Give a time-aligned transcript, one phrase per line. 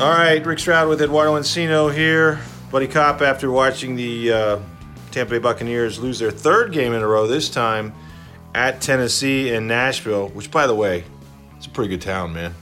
[0.00, 2.40] All right, Rick Stroud with Eduardo Encina here.
[2.70, 4.58] Buddy Cop after watching the uh,
[5.10, 7.92] Tampa Bay Buccaneers lose their third game in a row, this time
[8.54, 11.04] at Tennessee and Nashville, which, by the way,
[11.58, 12.54] it's a pretty good town, man.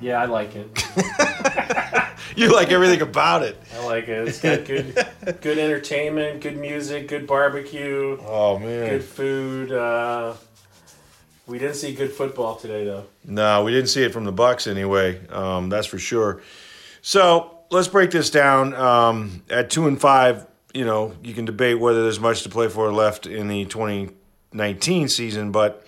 [0.00, 0.86] Yeah, I like it.
[2.36, 3.60] You like everything about it.
[3.74, 4.28] I like it.
[4.28, 4.94] It's got good,
[5.40, 8.88] good entertainment, good music, good barbecue, Oh, man.
[8.88, 9.72] good food.
[9.72, 10.34] Uh,
[11.48, 13.06] we didn't see good football today, though.
[13.24, 15.26] No, we didn't see it from the Bucs anyway.
[15.28, 16.40] Um, that's for sure.
[17.02, 18.74] So let's break this down.
[18.74, 22.68] Um, at two and five, you know, you can debate whether there's much to play
[22.68, 25.52] for left in the 2019 season.
[25.52, 25.86] But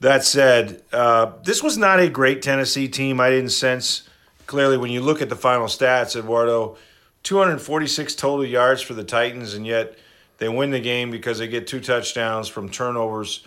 [0.00, 3.20] that said, uh, this was not a great Tennessee team.
[3.20, 4.08] I didn't sense
[4.46, 6.76] clearly when you look at the final stats, Eduardo,
[7.22, 9.96] 246 total yards for the Titans, and yet
[10.38, 13.44] they win the game because they get two touchdowns from turnovers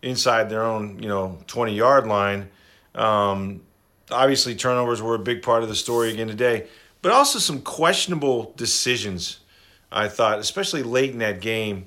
[0.00, 2.48] inside their own, you know, 20 yard line.
[2.94, 3.60] Um,
[4.10, 6.66] obviously, turnovers were a big part of the story again today,
[7.02, 9.40] but also some questionable decisions.
[9.90, 11.86] I thought, especially late in that game,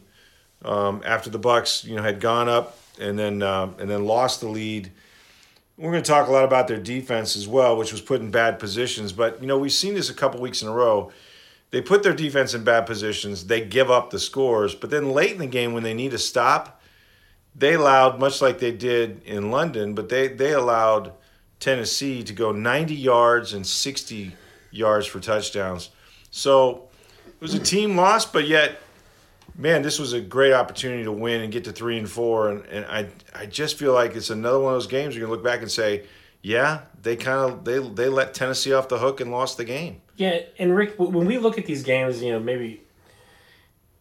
[0.64, 4.42] um, after the Bucs, you know, had gone up and then um, and then lost
[4.42, 4.92] the lead.
[5.77, 8.30] We're going to talk a lot about their defense as well, which was put in
[8.30, 9.11] bad positions.
[9.11, 11.11] But you know, we've seen this a couple weeks in a row.
[11.72, 13.47] They put their defense in bad positions.
[13.47, 16.17] They give up the scores, but then late in the game, when they need to
[16.17, 16.81] stop,
[17.55, 21.14] they allowed, much like they did in London, but they, they allowed
[21.62, 24.36] Tennessee to go 90 yards and 60
[24.72, 25.92] yards for touchdowns.
[26.31, 26.90] So
[27.28, 28.80] it was a team loss, but yet,
[29.55, 32.50] man, this was a great opportunity to win and get to three and four.
[32.50, 35.32] And, and I, I just feel like it's another one of those games you're to
[35.32, 36.05] look back and say,
[36.42, 40.02] yeah, they kind of they, they let Tennessee off the hook and lost the game.
[40.17, 42.82] Yeah, and Rick, when we look at these games, you know, maybe,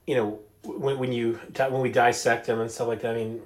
[0.07, 3.43] you know, when, when you when we dissect them and stuff like that, I mean,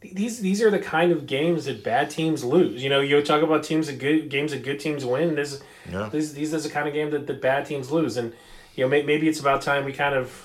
[0.00, 2.82] these these are the kind of games that bad teams lose.
[2.82, 5.34] You know, you talk about teams that good games that good teams win.
[5.34, 5.60] This,
[5.90, 6.08] Yeah.
[6.10, 8.32] this these is the kind of game that, the bad teams lose, and
[8.76, 10.44] you know, may, maybe it's about time we kind of.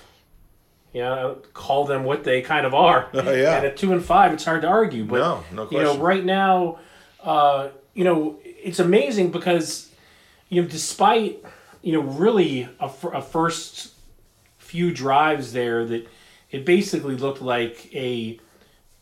[0.96, 3.10] You know, call them what they kind of are.
[3.16, 3.56] Oh, yeah.
[3.58, 5.06] And at two and five, it's hard to argue.
[5.06, 5.88] But No, no question.
[5.88, 6.78] you know, right now,
[7.24, 9.90] uh, you know, it's amazing because
[10.50, 11.44] you know, despite
[11.82, 13.92] you know, really a, a first
[14.60, 16.08] few drives there that
[16.52, 18.40] it basically looked like a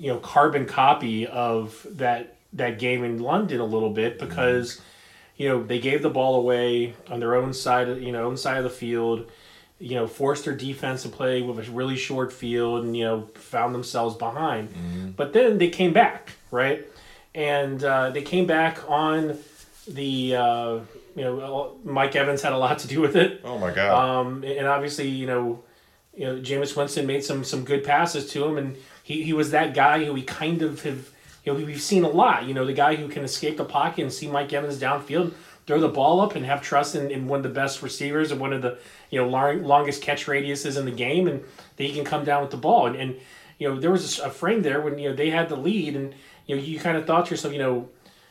[0.01, 4.81] you know carbon copy of that that game in London a little bit because
[5.37, 8.37] you know they gave the ball away on their own side of you know own
[8.37, 9.29] side of the field.
[9.79, 13.21] You know forced their defense to play with a really short field and you know
[13.35, 15.13] found themselves behind.
[15.15, 16.85] But then they came back right?
[17.33, 19.37] And uh, they came back on
[19.87, 20.79] the uh,
[21.15, 23.41] you know Mike Evans had a lot to do with it.
[23.43, 24.19] Oh my God!
[24.21, 25.63] um, and obviously, you know,
[26.15, 29.51] you know, Jameis Winston made some some good passes to him, and he, he was
[29.51, 31.09] that guy who we kind of have,
[31.43, 32.45] you know, we've seen a lot.
[32.45, 35.33] You know, the guy who can escape the pocket and see Mike Evans downfield,
[35.65, 38.39] throw the ball up, and have trust in, in one of the best receivers and
[38.39, 38.77] one of the
[39.09, 41.43] you know long, longest catch radiuses in the game, and
[41.77, 42.87] that he can come down with the ball.
[42.87, 43.15] And, and
[43.57, 46.13] you know, there was a frame there when you know they had the lead, and
[46.47, 47.89] you know, you kind of thought to yourself, you know.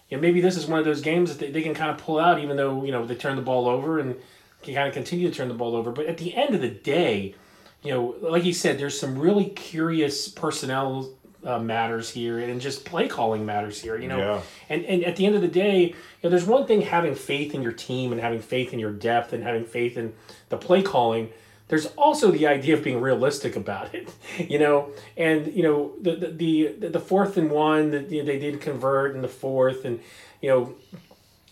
[0.09, 1.99] You know, maybe this is one of those games that they, they can kind of
[1.99, 4.17] pull out, even though you know they turn the ball over and
[4.61, 5.93] can kind of continue to turn the ball over.
[5.93, 7.37] But at the end of the day,
[7.83, 11.11] you know, like you said, there's some really curious personnel
[11.45, 13.97] uh, matters here and just play calling matters here.
[13.97, 14.41] You know, Yeah.
[14.69, 17.55] and and at the end of the day, you know, there's one thing having faith
[17.55, 20.13] in your team and having faith in your depth and having faith in
[20.51, 21.31] the play calling.
[21.69, 24.13] There's also the idea of being realistic about it,
[24.51, 28.27] you know, and you know the the the, the fourth and one that you know,
[28.27, 30.01] they did convert in the fourth, and
[30.43, 30.75] you know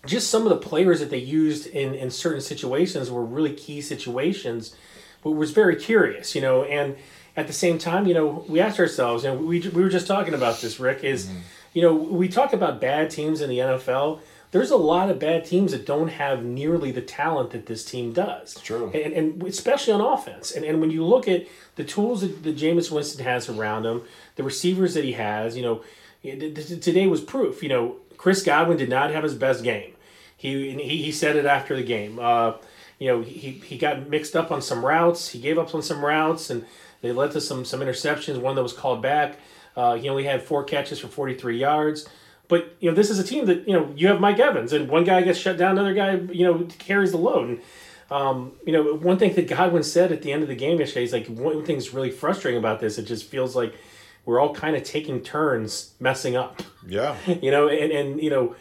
[0.07, 3.81] just some of the players that they used in, in certain situations were really key
[3.81, 4.75] situations,
[5.25, 6.97] was very curious, you know, and
[7.37, 10.35] at the same time, you know, we asked ourselves, and we, we were just talking
[10.35, 11.31] about this, Rick, is,
[11.73, 14.21] you know, we talk about bad teams in the NFL.
[14.51, 18.13] There's a lot of bad teams that don't have nearly the talent that this team
[18.13, 18.55] does.
[18.55, 18.91] True.
[18.95, 20.51] And, and especially on offense.
[20.51, 24.03] And, and when you look at the tools that, that Jameis Winston has around him,
[24.37, 25.85] the receivers that he has, you know,
[26.23, 27.63] today was proof.
[27.63, 29.93] You know, Chris Godwin did not have his best game.
[30.37, 32.19] He he, he said it after the game.
[32.19, 32.55] Uh,
[32.99, 35.29] you know, he, he got mixed up on some routes.
[35.31, 36.65] He gave up on some routes, and
[37.01, 38.41] they led to some some interceptions.
[38.41, 39.39] One that was called back.
[39.77, 42.09] Uh, he only had four catches for 43 yards.
[42.49, 44.89] But you know, this is a team that you know you have Mike Evans, and
[44.89, 47.49] one guy gets shut down, another guy you know carries the load.
[47.49, 47.61] And,
[48.11, 51.05] um, you know, one thing that Godwin said at the end of the game yesterday
[51.05, 52.97] is like one thing that's really frustrating about this.
[52.97, 53.75] It just feels like
[54.25, 56.63] we're all kind of taking turns messing up.
[56.87, 57.17] Yeah.
[57.27, 58.57] you know, and and you know,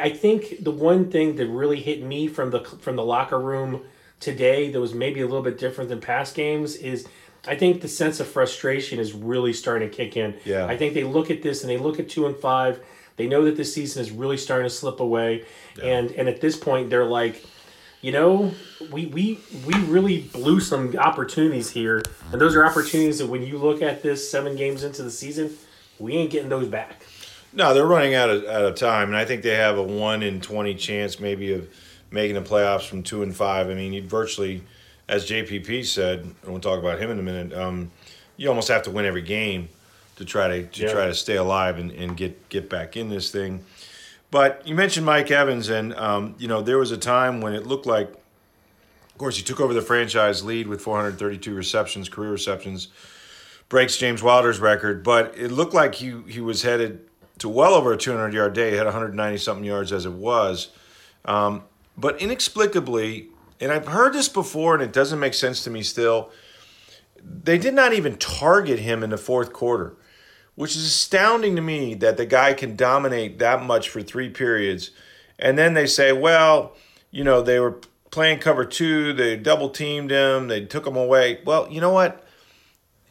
[0.00, 3.82] I think the one thing that really hit me from the from the locker room
[4.18, 7.08] today that was maybe a little bit different than past games is
[7.46, 10.34] I think the sense of frustration is really starting to kick in.
[10.44, 10.66] Yeah.
[10.66, 12.80] I think they look at this and they look at two and five.
[13.16, 15.44] They know that this season is really starting to slip away,
[15.76, 15.84] yeah.
[15.84, 17.44] and and at this point they're like,
[18.00, 18.52] you know,
[18.90, 22.02] we we we really blew some opportunities here,
[22.32, 25.56] and those are opportunities that when you look at this seven games into the season,
[25.98, 27.02] we ain't getting those back.
[27.52, 30.22] No, they're running out of out of time, and I think they have a one
[30.22, 31.68] in twenty chance maybe of
[32.10, 33.68] making the playoffs from two and five.
[33.68, 34.62] I mean, you virtually,
[35.08, 37.52] as JPP said, and we'll talk about him in a minute.
[37.52, 37.90] Um,
[38.36, 39.68] you almost have to win every game
[40.16, 40.92] to try to to yeah.
[40.92, 43.64] try to stay alive and, and get get back in this thing.
[44.30, 47.66] But you mentioned Mike Evans, and um, you know there was a time when it
[47.66, 52.88] looked like, of course, he took over the franchise lead with 432 receptions, career receptions,
[53.68, 55.02] breaks James Wilder's record.
[55.02, 57.09] But it looked like he he was headed
[57.40, 58.70] to well over a 200 yard day.
[58.70, 60.68] He had 190 something yards as it was.
[61.24, 61.64] Um,
[61.96, 63.28] but inexplicably,
[63.60, 66.30] and I've heard this before, and it doesn't make sense to me still.
[67.22, 69.96] They did not even target him in the fourth quarter,
[70.54, 74.92] which is astounding to me that the guy can dominate that much for three periods.
[75.38, 76.76] And then they say, well,
[77.10, 81.40] you know, they were playing cover two, they double teamed him, they took him away.
[81.44, 82.26] Well, you know what?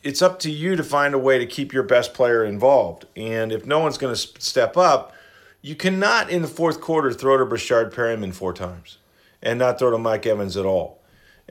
[0.01, 3.05] It's up to you to find a way to keep your best player involved.
[3.15, 5.13] And if no one's going to step up,
[5.61, 8.97] you cannot in the fourth quarter throw to Breshad Perriman four times
[9.41, 10.99] and not throw to Mike Evans at all.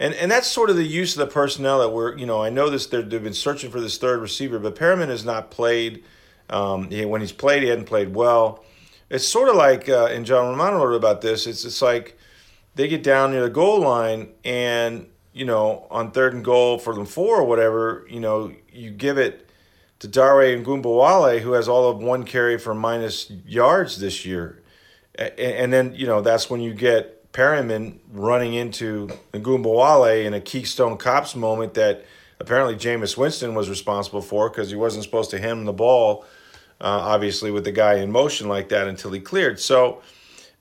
[0.00, 2.50] And and that's sort of the use of the personnel that we're, you know, I
[2.50, 6.04] know this they've been searching for this third receiver, but Perriman has not played.
[6.48, 8.64] Um, he, when he's played, he hadn't played well.
[9.10, 11.46] It's sort of like, uh, and John Romano wrote about this.
[11.46, 12.16] It's it's like
[12.76, 16.92] they get down near the goal line, and you know, on third and goal for
[16.92, 19.48] them four or whatever, you know, you give it
[20.00, 24.60] to Dare Ogunbowale, who has all of one carry for minus yards this year.
[25.16, 30.96] And then, you know, that's when you get Perriman running into Ogunbowale in a Keystone
[30.96, 32.04] Cops moment that
[32.40, 36.24] apparently Jameis Winston was responsible for because he wasn't supposed to hand the ball,
[36.80, 39.60] uh, obviously, with the guy in motion like that until he cleared.
[39.60, 40.02] So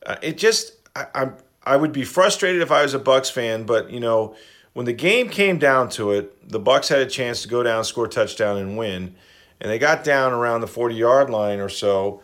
[0.06, 3.66] uh, it just, I, I'm, I would be frustrated if I was a Bucs fan,
[3.66, 4.36] but, you know,
[4.78, 7.84] when the game came down to it, the Bucs had a chance to go down,
[7.84, 9.16] score a touchdown, and win.
[9.60, 12.22] And they got down around the 40 yard line or so.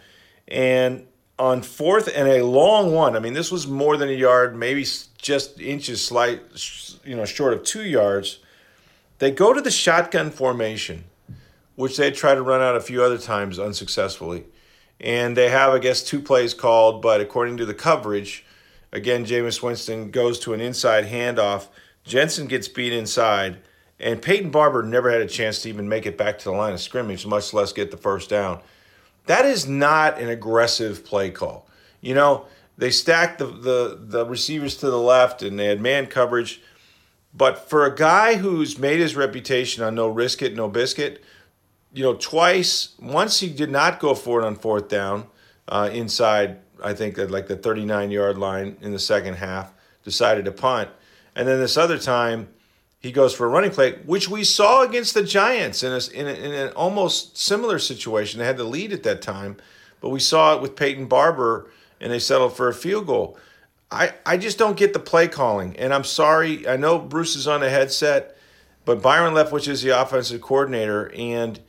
[0.47, 1.07] And
[1.39, 4.85] on fourth and a long one, I mean, this was more than a yard, maybe
[5.17, 6.43] just inches slight,
[7.03, 8.37] you know, short of two yards.
[9.17, 11.05] They go to the shotgun formation,
[11.73, 14.45] which they tried to run out a few other times unsuccessfully.
[14.99, 18.45] And they have, I guess, two plays called, but according to the coverage,
[18.91, 21.69] again, Jameis Winston goes to an inside handoff
[22.03, 23.59] Jensen gets beat inside,
[23.99, 26.73] and Peyton Barber never had a chance to even make it back to the line
[26.73, 28.61] of scrimmage, much less get the first down.
[29.25, 31.67] That is not an aggressive play call.
[32.01, 32.45] You know,
[32.77, 36.61] they stacked the, the, the receivers to the left and they had man coverage.
[37.33, 41.23] But for a guy who's made his reputation on no risk it, no biscuit,
[41.93, 45.27] you know, twice, once he did not go for it on fourth down
[45.67, 50.51] uh, inside, I think, like the 39 yard line in the second half, decided to
[50.51, 50.89] punt.
[51.35, 52.49] And then this other time,
[52.99, 56.27] he goes for a running play, which we saw against the Giants in, a, in,
[56.27, 58.39] a, in an almost similar situation.
[58.39, 59.57] They had the lead at that time,
[59.99, 63.37] but we saw it with Peyton Barber, and they settled for a field goal.
[63.91, 66.67] I, I just don't get the play calling, and I'm sorry.
[66.67, 68.37] I know Bruce is on the headset,
[68.85, 71.59] but Byron Leftwich is the offensive coordinator, and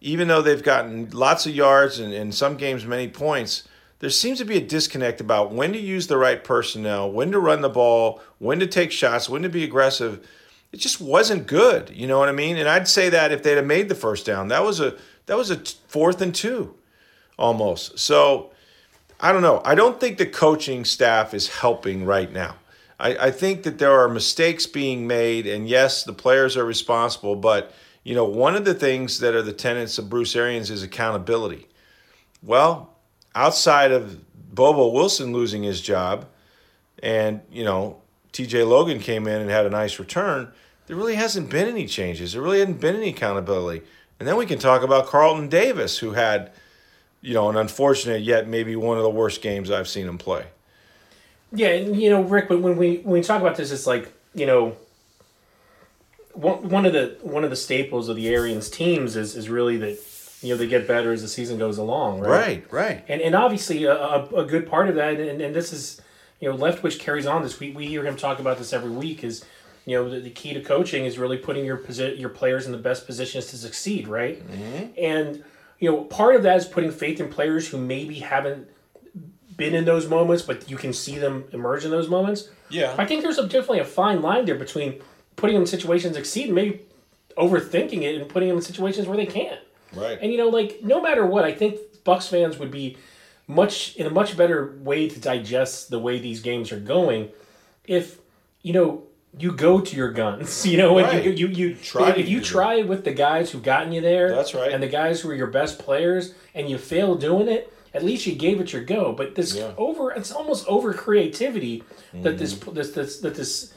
[0.00, 3.68] even though they've gotten lots of yards and in some games many points–
[4.04, 7.38] there seems to be a disconnect about when to use the right personnel, when to
[7.38, 10.28] run the ball, when to take shots, when to be aggressive.
[10.72, 11.88] It just wasn't good.
[11.88, 12.58] You know what I mean?
[12.58, 15.38] And I'd say that if they'd have made the first down, that was a that
[15.38, 15.56] was a
[15.88, 16.74] fourth and two,
[17.38, 17.98] almost.
[17.98, 18.52] So
[19.20, 19.62] I don't know.
[19.64, 22.56] I don't think the coaching staff is helping right now.
[23.00, 27.36] I, I think that there are mistakes being made, and yes, the players are responsible.
[27.36, 30.82] But you know, one of the things that are the tenets of Bruce Arians is
[30.82, 31.68] accountability.
[32.42, 32.93] Well,
[33.34, 34.20] outside of
[34.54, 36.26] Bobo Wilson losing his job,
[37.02, 38.00] and you know
[38.32, 38.64] T.J.
[38.64, 40.52] Logan came in and had a nice return,
[40.86, 42.32] there really hasn't been any changes.
[42.32, 43.84] There really hasn't been any accountability.
[44.18, 46.52] And then we can talk about Carlton Davis, who had,
[47.20, 50.46] you know, an unfortunate yet maybe one of the worst games I've seen him play.
[51.52, 54.12] Yeah, and you know, Rick, but when we when we talk about this, it's like
[54.34, 54.76] you know,
[56.32, 59.76] one, one of the one of the staples of the Arians teams is is really
[59.76, 60.00] that
[60.44, 62.30] you know they get better as the season goes along, right?
[62.30, 63.04] Right, right.
[63.08, 66.00] And and obviously a, a, a good part of that, and, and this is
[66.40, 67.58] you know Leftwich carries on this.
[67.58, 69.24] We we hear him talk about this every week.
[69.24, 69.44] Is
[69.86, 72.72] you know the, the key to coaching is really putting your posi- your players in
[72.72, 74.46] the best positions to succeed, right?
[74.46, 74.92] Mm-hmm.
[74.98, 75.44] And
[75.78, 78.68] you know part of that is putting faith in players who maybe haven't
[79.56, 82.48] been in those moments, but you can see them emerge in those moments.
[82.70, 82.94] Yeah.
[82.98, 85.00] I think there's a, definitely a fine line there between
[85.36, 86.80] putting them in situations to succeed and maybe
[87.36, 89.60] overthinking it and putting them in situations where they can't.
[89.96, 90.18] Right.
[90.20, 92.96] And you know, like no matter what, I think Bucs fans would be
[93.46, 97.28] much in a much better way to digest the way these games are going
[97.86, 98.18] if
[98.62, 99.02] you know
[99.38, 100.64] you go to your guns.
[100.70, 101.24] You know, and Right.
[101.24, 104.34] you you, you Try if you try with the guys who've gotten you there.
[104.34, 104.72] That's right.
[104.72, 107.70] And the guys who are your best players, and you fail doing it.
[107.92, 109.12] At least you gave it your go.
[109.12, 109.70] But this Yeah.
[109.76, 112.74] over, it's almost over creativity that this Mm-hmm.
[112.74, 113.72] this this that this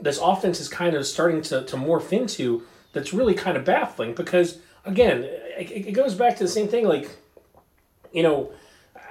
[0.00, 4.14] this offense is kind of starting to, to morph into that's really kind of baffling
[4.14, 7.08] because again it, it goes back to the same thing like
[8.12, 8.50] you know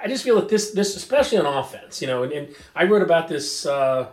[0.03, 3.01] i just feel that this this especially on offense you know and, and i wrote
[3.01, 4.07] about this uh,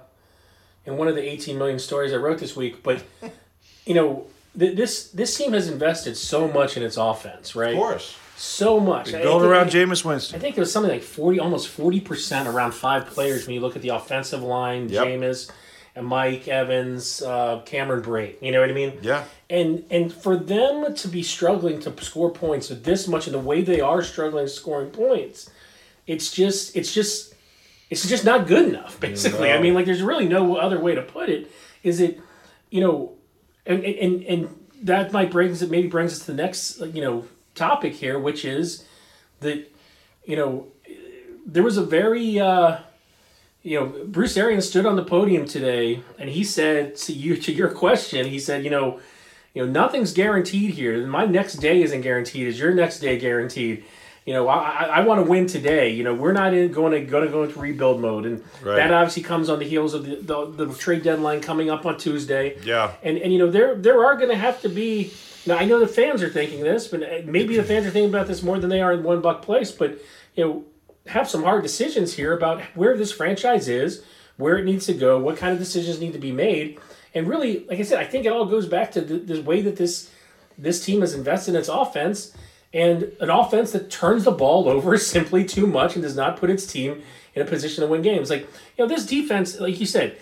[0.87, 3.03] in one of the 18 million stories i wrote this week but
[3.87, 4.27] you know
[4.59, 8.17] th- this this team has invested so much in its offense right Of course.
[8.37, 10.37] so much I Build around Jameis Winston.
[10.37, 13.61] I think there was something like forty, almost forty percent around five players when you
[13.61, 15.07] look at the offensive line, Yep.
[15.07, 15.51] Jameis,
[15.97, 18.43] and Mike Evans, uh, Cameron Brate.
[18.43, 18.99] You know what I mean?
[19.03, 19.25] Yeah.
[19.49, 23.63] And and for them to be struggling to score points this much, and the way
[23.63, 25.51] they are struggling scoring points,
[26.07, 27.35] it's just it's just
[27.91, 28.99] it's just not good enough.
[29.01, 31.51] Basically, I mean, like there's really no other way to put it.
[31.83, 32.21] Is it,
[32.71, 33.13] you know,
[33.67, 37.27] and and and that might brings it maybe brings us to the next you know
[37.55, 38.85] topic here, which is
[39.41, 39.71] that
[40.25, 40.67] you know
[41.47, 42.79] there was a very uh,
[43.65, 47.53] you know Bruce Arians stood on the podium today and he said to you to
[47.53, 49.01] your question he said you know
[49.55, 53.83] you know nothing's guaranteed here my next day isn't guaranteed is your next day guaranteed
[54.27, 57.01] you know I, I, want to win today you know we're not in going to
[57.11, 58.77] going to go into rebuild mode and Right.
[58.77, 61.99] that obviously comes on the heels of the, the, the trade deadline coming up on
[61.99, 62.93] Tuesday Yeah.
[63.03, 65.13] and and you know there there are going to have to be
[65.47, 68.09] now I know the fans are thinking this, but uh, maybe the fans are thinking
[68.09, 69.71] about this more than they are in One Buc Place.
[69.71, 69.99] But
[70.37, 70.65] you know,
[71.07, 74.05] have some hard decisions here about where this franchise is,
[74.37, 76.79] where it needs to go, what kind of decisions need to be made,
[77.15, 79.61] and really, like I said, I think it all goes back to the, the way
[79.63, 80.11] that this
[80.59, 82.33] this team has invested in its offense
[82.73, 86.51] and an offense that turns the ball over simply too much and does not put
[86.51, 87.03] its team
[87.35, 88.31] in a position to win games.
[88.31, 88.43] Like
[88.77, 90.17] you know, this defense, like you said,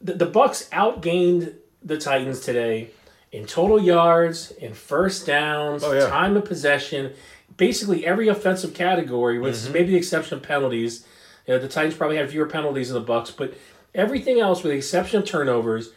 [0.00, 2.90] the, the Bucs outgained the Titans today
[3.32, 6.08] in total yards, in first downs, Oh, yeah.
[6.08, 7.12] time of possession,
[7.60, 9.72] basically every offensive category, with Mm-hmm.
[9.74, 11.06] maybe the exception of penalties.
[11.46, 13.54] You know, the Titans probably had fewer penalties than the Bucs, but
[13.94, 15.90] everything else, with the exception of turnovers,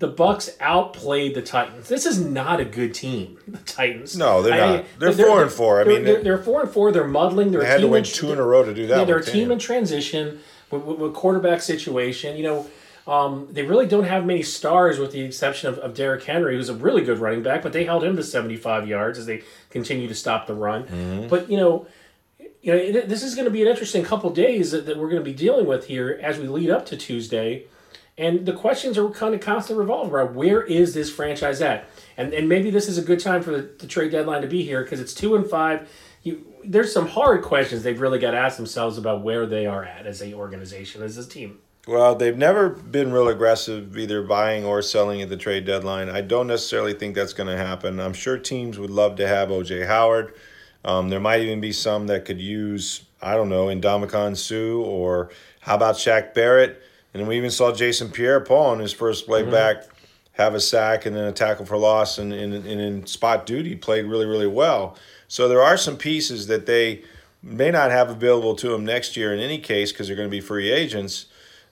[0.00, 1.88] the Bucs outplayed the Titans.
[1.88, 3.38] This is not a good team.
[3.48, 4.16] The Titans.
[4.16, 4.84] No, they're not.
[4.98, 5.80] They're four and four.
[5.80, 6.92] I they're, mean, they're, they- they're four and four.
[6.92, 7.50] They're muddling.
[7.52, 8.98] They're They had to team win in- two in a row to do that.
[8.98, 12.36] yeah, they're a team in transition with, with, with quarterback situation.
[12.36, 12.66] You know,
[13.08, 16.68] um, they really don't have many stars with the exception of, of Derrick Henry, who's
[16.68, 20.06] a really good running back, but they held him to 75 yards as they continue
[20.08, 20.84] to stop the run.
[20.84, 21.28] Mm-hmm.
[21.28, 21.86] But, you know,
[22.60, 25.24] you know, this is going to be an interesting couple days that, that we're going
[25.24, 27.64] to be dealing with here as we lead up to Tuesday.
[28.18, 31.88] And the questions are kind of constantly revolving around where is this franchise at?
[32.18, 34.64] And, and maybe this is a good time for the, the trade deadline to be
[34.64, 35.88] here because it's two and five.
[36.24, 39.84] You, there's some hard questions they've really got to ask themselves about where they are
[39.84, 41.60] at as a organization, as a team.
[41.88, 46.10] Well, they've never been real aggressive either buying or selling at the trade deadline.
[46.10, 47.98] I don't necessarily think that's going to happen.
[47.98, 50.34] I'm sure teams would love to have OJ Howard.
[50.84, 55.30] Um, there might even be some that could use, I don't know, Ndamukong Suh or
[55.60, 56.82] how about Shaq Barrett?
[57.14, 59.84] And we even saw Jason Pierre Paul in his first play back
[60.32, 63.74] have a sack and then a tackle for loss and, and, and in spot duty
[63.74, 64.94] played really, really well.
[65.26, 67.02] So there are some pieces that they
[67.42, 70.30] may not have available to them next year in any case because they're going to
[70.30, 71.28] be free agents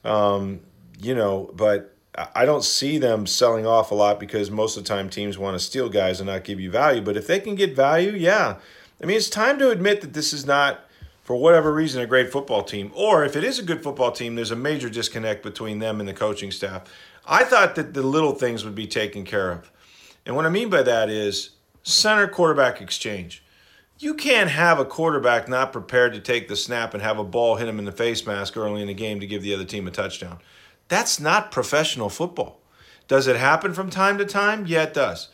[0.07, 0.61] um,
[0.99, 1.95] you know, but
[2.35, 5.55] I don't see them selling off a lot because most of the time teams want
[5.55, 7.03] to steal guys and not give you value.
[7.03, 8.57] But if they can get value, yeah.
[9.03, 10.81] I mean, it's time to admit that this is not,
[11.23, 12.91] for whatever reason, a great football team.
[12.95, 16.09] Or if it is a good football team, there's a major disconnect between them and
[16.09, 16.91] the coaching staff.
[17.27, 19.71] I thought that the little things would be taken care of.
[20.25, 21.51] And what I mean by that is
[21.83, 23.43] center quarterback exchange.
[23.99, 27.57] You can't have a quarterback not prepared to take the snap and have a ball
[27.57, 29.89] hit him in the face mask early in the game to give the other team
[29.89, 30.39] a touchdown.
[30.89, 32.61] That's not professional football.
[33.09, 34.67] Does it happen from time to time?
[34.67, 35.29] Yeah, it does.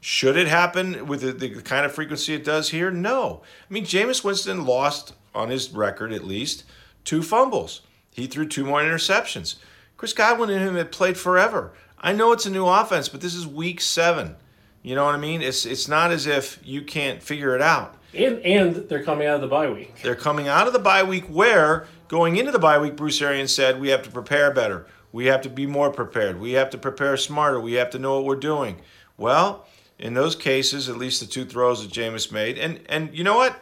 [0.00, 2.90] Should it happen with the, the kind of frequency it does here?
[2.90, 3.42] No.
[3.68, 6.64] I mean, Jameis Winston lost, on his record at least,
[7.04, 7.82] two fumbles.
[8.10, 9.56] He threw two more interceptions.
[9.96, 11.72] Chris Godwin and him have played forever.
[12.00, 14.34] I know it's a new offense, but this is week seven.
[14.82, 15.42] You know what I mean?
[15.42, 17.97] It's it's not as if you can't figure it out.
[18.14, 20.00] And and they're coming out of the bye week.
[20.02, 23.54] They're coming out of the bye week where going into the bye week, Bruce Arians
[23.54, 24.86] said we have to prepare better.
[25.12, 26.40] We have to be more prepared.
[26.40, 27.60] We have to prepare smarter.
[27.60, 28.80] We have to know what we're doing.
[29.16, 29.66] Well,
[29.98, 33.36] in those cases, at least the two throws that Jameis made, and and you know
[33.36, 33.56] what?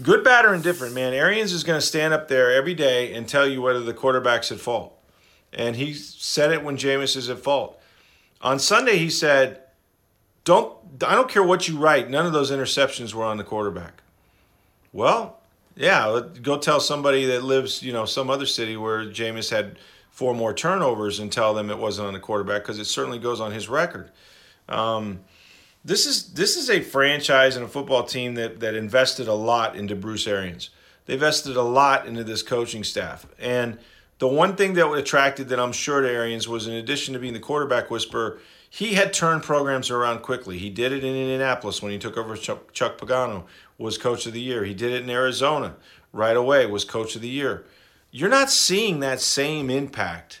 [0.00, 1.12] Good, bad, or indifferent, man.
[1.12, 4.50] Arians is going to stand up there every day and tell you whether the quarterback's
[4.50, 4.98] at fault.
[5.52, 7.78] And he said it when Jameis is at fault.
[8.40, 9.61] On Sunday, he said,
[10.44, 12.10] "Don't I don't care what you write.
[12.10, 14.02] None of those interceptions were on the quarterback."
[14.92, 15.40] Well,
[15.74, 19.78] yeah, go tell somebody that lives, you know, some other city where Jameis had
[20.10, 23.40] four more turnovers and tell them it wasn't on the quarterback because it certainly goes
[23.40, 24.10] on his record.
[24.68, 25.20] Um,
[25.84, 29.74] this is this is a franchise and a football team that that invested a lot
[29.74, 30.70] into Bruce Arians.
[31.06, 33.78] They invested a lot into this coaching staff, and
[34.18, 37.32] the one thing that attracted that I'm sure to Arians was, in addition to being
[37.32, 38.38] the quarterback whisperer,
[38.74, 40.56] he had turned programs around quickly.
[40.56, 43.44] He did it in Indianapolis when he took over Chuck, Chuck Pagano,
[43.76, 44.64] was coach of the year.
[44.64, 45.74] He did it in Arizona
[46.10, 47.66] right away, was coach of the year.
[48.10, 50.40] You're not seeing that same impact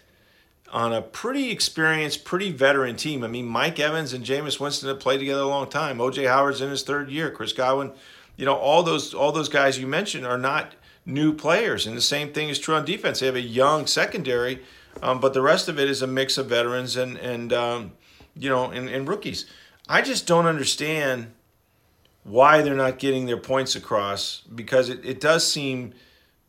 [0.72, 3.22] on a pretty experienced, pretty veteran team.
[3.22, 5.98] I mean, Mike Evans and Jameis Winston have played together a long time.
[5.98, 7.30] OJ Howard's in his third year.
[7.30, 7.92] Chris Godwin,
[8.36, 10.74] you know, all those all those guys you mentioned are not
[11.04, 11.86] new players.
[11.86, 13.20] And the same thing is true on defense.
[13.20, 14.62] They have a young secondary,
[15.02, 17.92] um, but the rest of it is a mix of veterans and and um,
[18.36, 19.46] you know and, and rookies.
[19.88, 21.32] I just don't understand
[22.24, 25.92] why they're not getting their points across because it, it does seem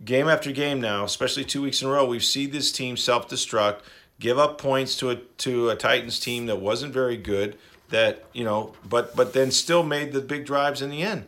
[0.04, 3.28] game after game now, especially two weeks in a row, we've seen this team self
[3.28, 3.82] destruct
[4.20, 7.58] give up points to a to a Titans team that wasn't very good.
[7.90, 11.26] That you know, but but then still made the big drives in the end.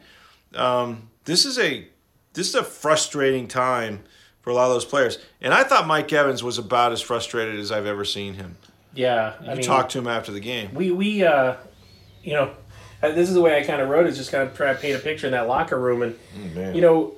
[0.55, 1.87] Um, this is a
[2.33, 4.03] this is a frustrating time
[4.41, 5.19] for a lot of those players.
[5.41, 8.57] And I thought Mike Evans was about as frustrated as I've ever seen him.
[8.95, 10.73] Yeah, I you mean, talked to him after the game.
[10.73, 11.55] We we uh,
[12.23, 12.51] you know,
[13.01, 14.13] this is the way I kind of wrote it.
[14.13, 16.17] Just kind of try to paint a picture in that locker room, and
[16.57, 17.15] oh, you know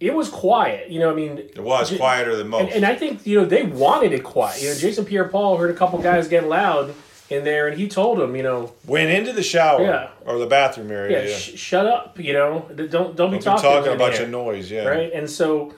[0.00, 0.90] it was quiet.
[0.90, 2.62] You know, I mean, it was quieter than most.
[2.62, 4.62] And, and, I think you know they wanted it quiet.
[4.62, 6.94] You know, Jason Pierre-Paul heard a couple guys getting loud
[7.28, 10.10] in there, and he told them, you know, went into the shower yeah.
[10.24, 11.22] or the bathroom area.
[11.22, 11.36] Yeah, yeah.
[11.36, 12.18] Sh- shut up.
[12.18, 14.70] You know, don't don't, don't be talking, talking a bunch of noise.
[14.70, 15.12] Yeah, right.
[15.12, 15.74] And so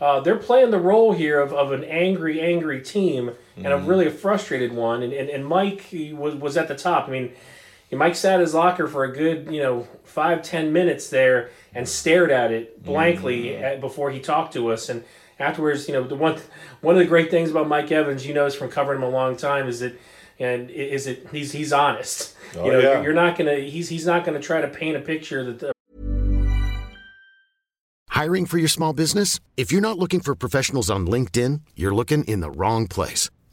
[0.00, 3.84] uh, they're playing the role here of, of an angry, angry team and mm-hmm.
[3.84, 5.02] a really a frustrated one.
[5.02, 7.08] And and, and Mike was was at the top.
[7.08, 7.32] I mean.
[7.92, 12.32] Mike sat his locker for a good, you know, five ten minutes there and stared
[12.32, 13.64] at it blankly mm-hmm.
[13.64, 14.88] at, before he talked to us.
[14.88, 15.04] And
[15.38, 16.36] afterwards, you know, the one
[16.80, 19.08] one of the great things about Mike Evans, you know, is from covering him a
[19.08, 19.96] long time, is that
[20.40, 22.34] and is it he's he's honest.
[22.56, 23.02] Oh, you know, yeah.
[23.02, 25.60] you're not gonna he's he's not gonna try to paint a picture that.
[25.60, 25.72] The...
[28.08, 29.38] Hiring for your small business?
[29.56, 33.30] If you're not looking for professionals on LinkedIn, you're looking in the wrong place.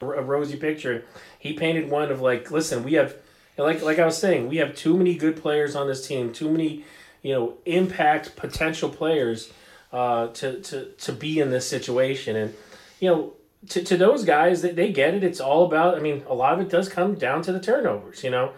[0.00, 1.04] A rosy picture.
[1.38, 3.16] He painted one of like, listen, we have,
[3.56, 6.50] like, like I was saying, we have too many good players on this team, too
[6.50, 6.84] many
[7.22, 9.52] you know, impact potential players
[9.92, 12.36] uh, to, to, to be in this situation.
[12.36, 12.54] And,
[13.00, 13.32] you know,
[13.70, 15.24] to, to those guys, that they get it.
[15.24, 18.22] It's all about, I mean, a lot of it does come down to the turnovers,
[18.22, 18.52] you know.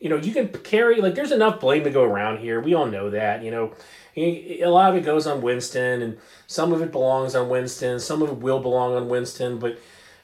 [0.00, 2.60] You know, you can carry, like, there's enough blame to go around here.
[2.60, 3.74] We all know that, you know.
[4.16, 7.98] A lot of it goes on Winston, and some of it belongs on Winston.
[8.00, 9.78] Some of it will belong on Winston, but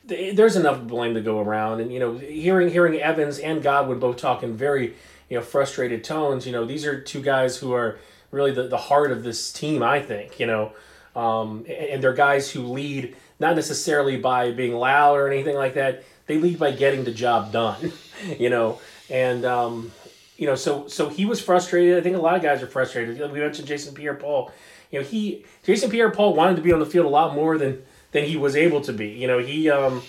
[0.05, 1.81] there's enough blame to go around.
[1.81, 4.95] And, you know, hearing hearing Evans and Godwin both talking very
[5.31, 6.47] you know frustrated tones.
[6.47, 7.99] You know, these are two guys who are
[8.31, 9.83] really the, the heart of this team.
[9.83, 10.73] I think you know,
[11.17, 16.05] um, and they're guys who lead not necessarily by being loud or anything like that.
[16.27, 17.93] They lead by getting the job done.
[18.39, 19.93] you know, and um,
[20.37, 21.97] you know, so so he was frustrated.
[21.97, 23.19] I think a lot of guys are frustrated.
[23.33, 24.53] We mentioned Jason Pierre-Paul.
[24.91, 27.83] You know, he Jason Pierre-Paul wanted to be on the field a lot more than
[28.13, 29.09] than he was able to be.
[29.09, 30.03] You know, he um,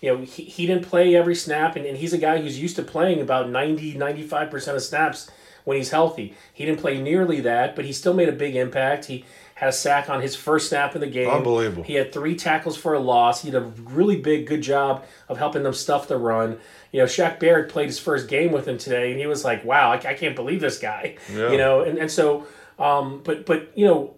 [0.00, 2.76] you know, he, he didn't play every snap, and, and he's a guy who's used
[2.76, 5.30] to playing about 90, 95% of snaps
[5.64, 6.34] when he's healthy.
[6.54, 9.06] He didn't play nearly that, but he still made a big impact.
[9.06, 11.28] He had a sack on his first snap in the game.
[11.28, 11.82] Unbelievable.
[11.82, 13.42] He had three tackles for a loss.
[13.42, 16.58] He did a really big, good job of helping them stuff the run.
[16.92, 19.64] You know, Shaq Barrett played his first game with him today, and he was like,
[19.64, 21.50] "Wow, I, I can't believe this guy." Yeah.
[21.50, 22.46] You know, and and so,
[22.78, 24.14] um, but but you know,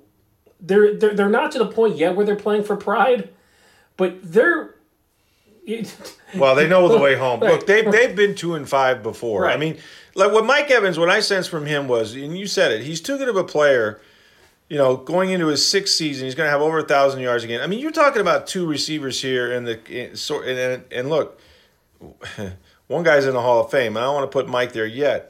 [0.61, 3.31] they're they're they're not to the point yet where they're playing for pride,
[3.96, 4.75] but they're
[6.37, 7.40] well, they know the way home.
[7.40, 9.42] Look, they've they've been two and five before.
[9.42, 9.55] Right.
[9.55, 9.79] I mean,
[10.14, 13.01] like what Mike Evans, what I sensed from him was, and you said it, he's
[13.01, 14.01] too good of a player.
[14.68, 17.42] You know, going into his sixth season, he's going to have over a thousand yards
[17.42, 17.61] again.
[17.61, 21.09] I mean, you're talking about two receivers here, and the in, so and, and and
[21.09, 21.40] look,
[22.87, 23.96] one guy's in the Hall of Fame.
[23.96, 25.30] and I don't want to put Mike there yet.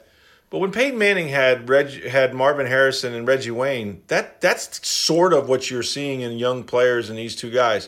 [0.51, 5.33] But when Peyton Manning had Reg, had Marvin Harrison and Reggie Wayne, that that's sort
[5.33, 7.87] of what you're seeing in young players and these two guys.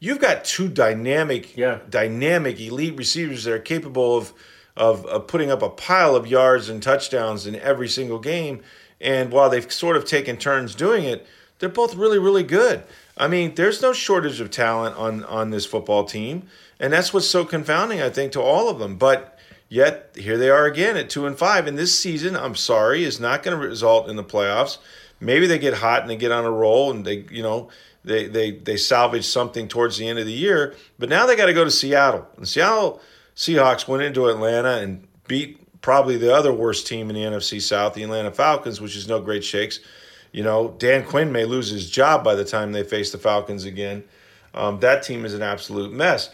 [0.00, 1.78] You've got two dynamic, Yeah.
[1.88, 4.32] dynamic elite receivers that are capable of,
[4.76, 8.60] of of putting up a pile of yards and touchdowns in every single game.
[9.00, 11.26] And while they've sort of taken turns doing it,
[11.60, 12.82] they're both really, really good.
[13.16, 16.42] I mean, there's no shortage of talent on on this football team,
[16.80, 18.96] and that's what's so confounding, I think, to all of them.
[18.96, 19.38] But
[19.70, 21.68] Yet here they are again at two and five.
[21.68, 24.78] And this season, I'm sorry, is not going to result in the playoffs.
[25.20, 27.70] Maybe they get hot and they get on a roll and they, you know,
[28.04, 30.74] they they they salvage something towards the end of the year.
[30.98, 32.26] But now they got to go to Seattle.
[32.36, 33.00] And Seattle
[33.36, 37.94] Seahawks went into Atlanta and beat probably the other worst team in the NFC South,
[37.94, 39.78] the Atlanta Falcons, which is no great shakes.
[40.32, 43.64] You know, Dan Quinn may lose his job by the time they face the Falcons
[43.64, 44.02] again.
[44.52, 46.30] Um, that team is an absolute mess.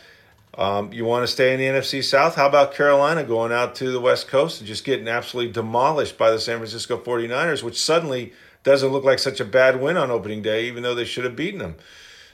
[0.57, 2.35] Um, you want to stay in the NFC South?
[2.35, 6.31] How about Carolina going out to the West Coast and just getting absolutely demolished by
[6.31, 10.41] the San Francisco 49ers, which suddenly doesn't look like such a bad win on opening
[10.41, 11.77] day, even though they should have beaten them.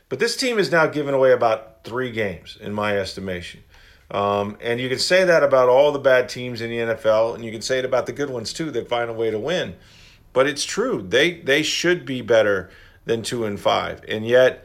[0.09, 3.65] But this team has now given away about three games, in my estimation.
[4.11, 7.45] Um, and you can say that about all the bad teams in the NFL, and
[7.45, 9.75] you can say it about the good ones too that find a way to win.
[10.33, 12.71] But it's true; they they should be better
[13.05, 14.65] than two and five, and yet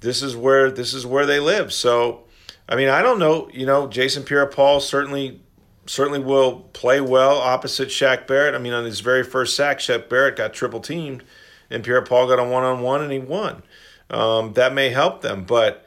[0.00, 1.72] this is where this is where they live.
[1.72, 2.25] So
[2.68, 3.48] I mean, I don't know.
[3.52, 5.40] You know, Jason Pierre-Paul certainly
[5.88, 8.56] certainly will play well opposite Shaq Barrett.
[8.56, 11.22] I mean, on his very first sack, Shaq Barrett got triple teamed,
[11.70, 13.62] and Pierre-Paul got a one-on-one and he won.
[14.10, 15.86] Um, that may help them, but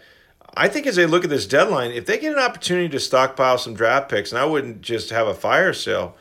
[0.55, 3.57] I think as they look at this deadline, if they get an opportunity to stockpile
[3.57, 6.15] some draft picks, and I wouldn't just have a fire sale,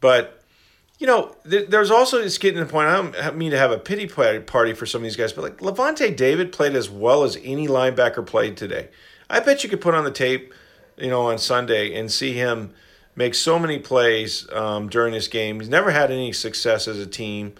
[0.00, 0.42] but
[0.98, 2.88] you know, th- there's also it's getting to the point.
[2.88, 5.58] I don't mean to have a pity party for some of these guys, but like
[5.58, 8.88] Lavonte David played as well as any linebacker played today.
[9.28, 10.52] I bet you could put on the tape,
[10.96, 12.72] you know, on Sunday and see him
[13.14, 15.60] make so many plays um, during this game.
[15.60, 17.54] He's never had any success as a team.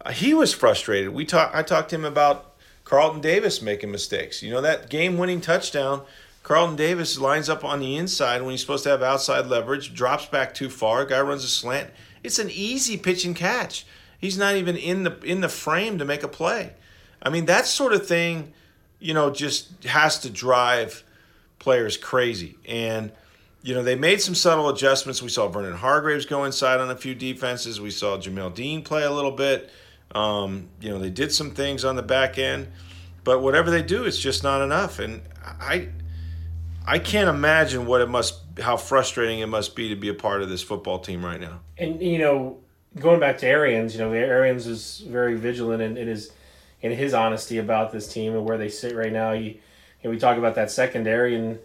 [0.00, 1.10] Uh, he was frustrated.
[1.10, 1.54] We talked.
[1.54, 2.54] I talked to him about
[2.84, 4.42] Carlton Davis making mistakes.
[4.42, 6.02] You know that game-winning touchdown.
[6.42, 10.24] Carlton Davis lines up on the inside when he's supposed to have outside leverage, drops
[10.26, 11.04] back too far.
[11.04, 11.90] Guy runs a slant.
[12.22, 13.84] It's an easy pitch and catch.
[14.18, 16.72] He's not even in the in the frame to make a play.
[17.22, 18.52] I mean that sort of thing,
[18.98, 21.04] you know, just has to drive
[21.58, 22.56] players crazy.
[22.66, 23.12] And,
[23.62, 25.22] you know, they made some subtle adjustments.
[25.22, 27.80] We saw Vernon Hargreaves go inside on a few defenses.
[27.80, 29.70] We saw Jamel Dean play a little bit.
[30.14, 32.68] Um, you know, they did some things on the back end.
[33.24, 34.98] But whatever they do, it's just not enough.
[34.98, 35.88] And I
[36.86, 40.40] I can't imagine what it must how frustrating it must be to be a part
[40.40, 41.60] of this football team right now.
[41.76, 42.58] And you know,
[42.98, 46.32] going back to Arians, you know, Arians is very vigilant in, in his
[46.80, 49.34] in his honesty about this team and where they sit right now.
[49.34, 49.60] He
[50.02, 51.58] and we talk about that secondary, and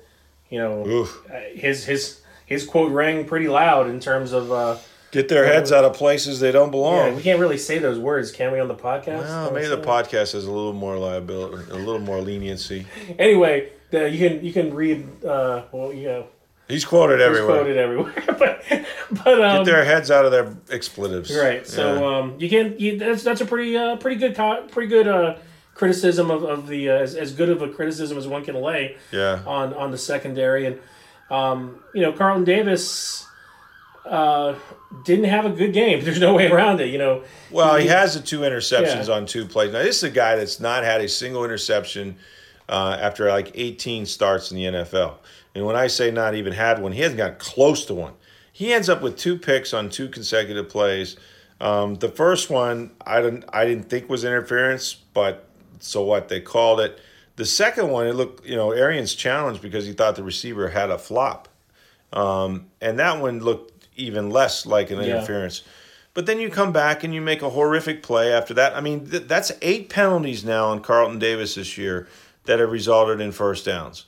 [0.50, 1.26] you know, Oof.
[1.32, 4.52] uh, his his his quote rang pretty loud in terms of.
[4.52, 4.78] Uh,
[5.12, 6.96] Get their heads out of places they don't belong.
[7.10, 9.20] yeah, we can't really say those words, can we, on the podcast?
[9.20, 12.88] Well, maybe the podcast has a little more liability, a little more leniency.
[13.20, 15.06] Anyway, the, you can you can read.
[15.24, 16.28] Uh, well, you know,
[16.68, 17.58] He's quoted it's everywhere.
[17.58, 18.64] quoted everywhere, but
[19.24, 21.32] but um, Get their heads out of their expletives.
[21.36, 21.68] Right.
[21.68, 22.18] So Yeah.
[22.18, 24.36] um, you can you, that's that's a pretty uh, pretty good
[24.72, 25.36] pretty good uh,
[25.74, 28.98] criticism of, of the uh, as, as good of a criticism as one can lay
[29.12, 29.42] yeah.
[29.46, 30.80] on on the secondary and
[31.30, 33.26] um, you know Carlton Davis
[34.06, 34.56] uh,
[35.06, 36.04] didn't have a good game.
[36.04, 36.90] There's no way around it.
[36.90, 37.24] You know.
[37.52, 39.16] Well, he has the two interceptions Yeah.
[39.16, 39.72] on two plays.
[39.72, 42.18] Now, this is a guy that's not had a single interception
[42.70, 45.16] uh, after like 18 starts in the NFL.
[45.56, 48.14] And when I say not even had one, he hasn't got close to one.
[48.52, 51.16] He ends up with two picks on two consecutive plays.
[51.62, 55.48] Um, the first one, I didn't, I didn't think was interference, but
[55.80, 56.30] so what?
[56.30, 57.00] They called it.
[57.36, 60.90] The second one, it looked, you know, Arians challenged because he thought the receiver had
[60.92, 61.48] a flop.
[62.12, 65.06] Um, and that one looked even less like an Yeah.
[65.18, 65.64] interference.
[66.14, 68.76] But then you come back and you make a horrific play after that.
[68.76, 72.08] I mean, th- that's eight penalties now on Carlton Davis this year
[72.46, 74.06] that have resulted in first downs.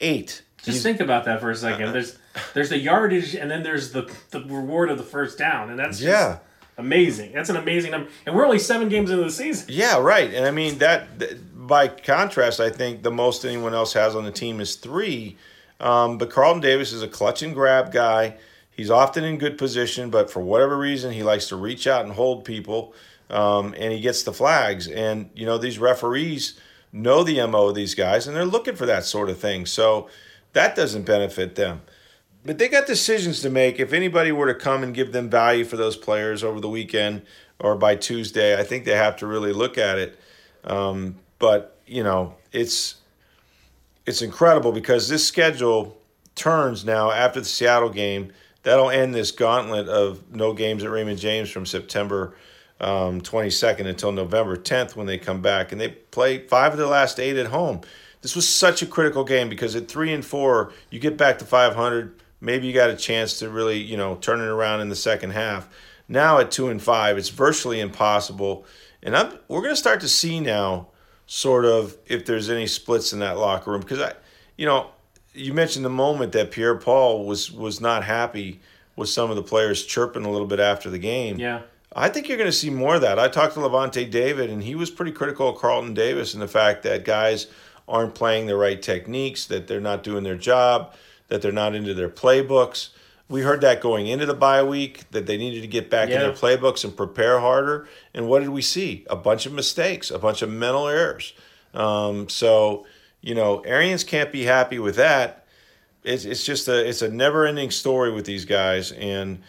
[0.00, 0.42] Eight.
[0.62, 1.92] Just think about that for a second.
[1.92, 2.18] There's
[2.52, 5.98] there's the yardage and then there's the the reward of the first down, and that's
[5.98, 6.38] just Yeah.
[6.78, 7.32] Amazing.
[7.32, 9.66] That's an amazing number, and we're only seven games into the season.
[9.68, 10.32] Yeah, right.
[10.32, 11.18] And I mean that.
[11.18, 15.36] th- By contrast, I think the most anyone else has on the team is three.
[15.80, 18.36] Um, but Carlton Davis is a clutch and grab guy.
[18.70, 22.14] He's often in good position, but for whatever reason, he likes to reach out and
[22.14, 22.94] hold people,
[23.28, 24.88] um, and he gets the flags.
[24.88, 26.58] And you know these referees
[26.92, 29.66] know the mo of these guys, and they're looking for that sort of thing.
[29.66, 30.08] So
[30.54, 31.82] That doesn't benefit them.
[32.44, 33.78] But they got decisions to make.
[33.78, 37.22] If anybody were to come and give them value for those players over the weekend
[37.58, 40.18] or by Tuesday, I think they have to really look at it.
[40.64, 42.96] Um, but you know, it's
[44.06, 45.98] it's incredible because this schedule
[46.34, 48.32] turns now after the Seattle game.
[48.62, 52.34] That'll end this gauntlet of no games at Raymond James from September
[52.80, 55.72] um, 22nd until November 10th when they come back.
[55.72, 57.80] And they play five of their last eight at home.
[58.20, 61.44] This was such a critical game because at three and four, you get back to
[61.44, 62.14] 500.
[62.40, 65.30] Maybe you got a chance to really, you know, turn it around in the second
[65.30, 65.68] half.
[66.08, 68.64] Now at two and five, it's virtually impossible.
[69.02, 70.88] And I'm, we're going to start to see now,
[71.26, 73.80] sort of, if there's any splits in that locker room.
[73.80, 74.12] Because I,
[74.56, 74.90] you know,
[75.34, 78.60] you mentioned the moment that Pierre Paul was was not happy
[78.96, 81.38] with some of the players chirping a little bit after the game.
[81.38, 81.62] Yeah.
[81.94, 83.18] I think you're going to see more of that.
[83.18, 86.48] I talked to Lavonte David, and he was pretty critical of Carlton Davis and the
[86.48, 87.46] fact that guys
[87.88, 90.92] aren't playing the right techniques, that they're not doing their job,
[91.28, 92.88] that they're not into their playbooks.
[93.28, 96.14] We heard that going into the bye week, that they needed to get back Yeah.
[96.16, 97.86] in their playbooks and prepare harder.
[98.14, 99.04] And what did we see?
[99.10, 101.34] A bunch of mistakes, a bunch of mental errors.
[101.74, 102.86] Um, so,
[103.20, 105.44] you know, Arians can't be happy with that.
[106.04, 108.92] It's, it's just a it's a never ending story with these guys.
[108.92, 109.42] And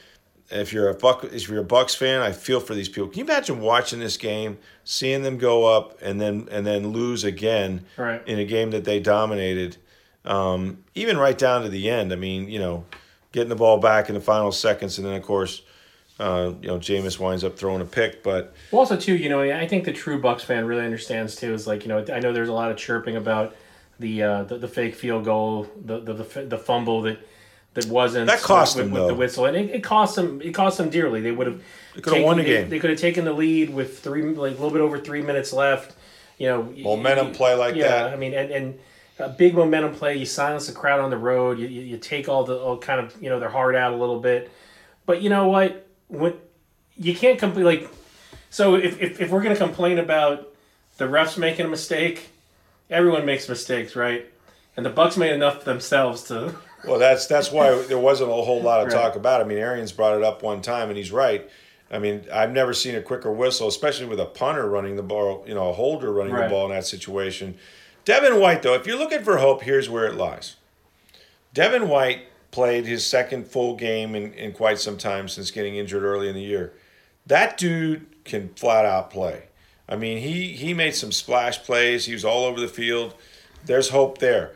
[0.51, 3.07] if you're a Buc if you're a Bucs fan, I feel for these people.
[3.07, 7.23] Can you imagine watching this game, seeing them go up and then and then lose
[7.23, 8.21] again Right.
[8.27, 9.77] in a game that they dominated,
[10.25, 12.11] um, even right down to the end.
[12.13, 12.85] I mean, you know,
[13.31, 15.61] getting the ball back in the final seconds, and then of course,
[16.19, 18.23] uh, you know, Jameis winds up throwing a pick.
[18.23, 21.53] But Well, also too, you know, I think the true Bucs fan really understands too.
[21.53, 23.55] Is like, you know, I know there's a lot of chirping about
[23.99, 27.19] the uh, the, the fake field goal, the the, the, the fumble that
[27.75, 29.07] that wasn't That cost with, them, with though.
[29.07, 31.21] the whistle, and it, it cost them it cost them dearly.
[31.21, 31.61] They would have
[31.95, 32.69] They could have won the they, game.
[32.69, 35.53] They could have taken the lead with three like a little bit over three minutes
[35.53, 35.95] left.
[36.37, 38.13] You know, Momentum y- play like yeah, that.
[38.13, 38.79] I mean, and and.
[39.19, 40.15] A big momentum play.
[40.17, 41.59] You silence the crowd on the road.
[41.59, 43.95] You, you, you take all the all kind of you know their heart out a
[43.95, 44.49] little bit,
[45.05, 45.85] but you know what?
[46.07, 46.33] When
[46.97, 47.89] you can't complete like
[48.49, 50.47] so if, if, if we're going to complain about
[50.97, 52.29] the refs making a mistake,
[52.89, 54.25] everyone makes mistakes, right?
[54.75, 56.55] And the Bucs made enough themselves to.
[56.85, 58.93] Well, that's that's why there wasn't a whole lot of Right.
[58.93, 59.41] talk about.
[59.41, 59.43] It.
[59.43, 61.45] I mean, Arians brought it up one time, and he's right.
[61.91, 65.43] I mean, I've never seen a quicker whistle, especially with a punter running the ball,
[65.45, 66.43] you know, a holder running Right.
[66.45, 67.57] the ball in that situation.
[68.09, 70.55] Devin White, though, if you're looking for hope, here's where it lies.
[71.53, 76.01] Devin White played his second full game in, in quite some time since getting injured
[76.01, 76.73] early in the year.
[77.27, 79.43] That dude can flat out play.
[79.87, 82.05] I mean, he he made some splash plays.
[82.05, 83.13] He was all over the field.
[83.63, 84.53] There's hope there.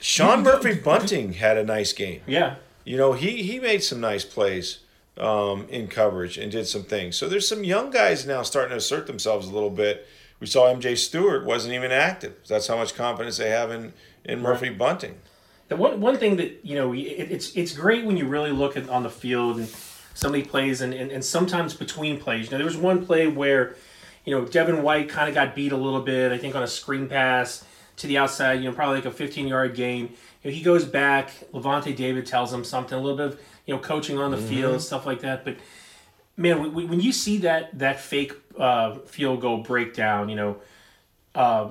[0.00, 2.22] Sean Murphy Bunting had a nice game.
[2.26, 2.56] Yeah.
[2.84, 4.80] You know, he he made some nice plays
[5.16, 7.14] um, in coverage and did some things.
[7.14, 10.08] So there's some young guys now starting to assert themselves a little bit.
[10.40, 12.34] We saw MJ Stewart wasn't even active.
[12.48, 13.92] That's how much confidence they have in
[14.24, 15.20] in Murphy Bunting.
[15.68, 18.76] The one one thing that you know it, it's it's great when you really look
[18.76, 19.68] at on the field and
[20.14, 22.46] somebody plays and, and, and sometimes between plays.
[22.46, 23.76] You know, there was one play where
[24.24, 26.32] you know Devin White kind of got beat a little bit.
[26.32, 27.64] I think on a screen pass
[27.96, 28.54] to the outside.
[28.54, 30.08] You know, probably like a 15 yard gain.
[30.42, 31.32] You know, he goes back.
[31.52, 32.98] Lavonte David tells him something.
[32.98, 34.48] A little bit of you know coaching on the mm-hmm.
[34.48, 35.44] field and stuff like that.
[35.44, 35.56] But
[36.40, 40.56] man, when, you see that that fake uh, field goal breakdown, you know,
[41.34, 41.68] uh,